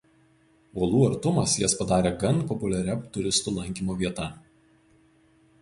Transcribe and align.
Uolų 0.79 1.01
artumas 1.07 1.53
jas 1.63 1.75
padarė 1.83 2.13
gan 2.25 2.41
populiaria 2.53 2.97
turistų 3.19 3.55
lankymo 3.59 3.99
vieta. 4.01 4.31